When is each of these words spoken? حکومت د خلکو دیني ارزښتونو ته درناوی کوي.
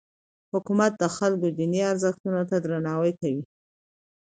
حکومت 0.53 0.91
د 0.97 1.03
خلکو 1.15 1.47
دیني 1.57 1.81
ارزښتونو 1.91 2.41
ته 2.49 2.55
درناوی 2.63 3.13
کوي. 3.21 3.43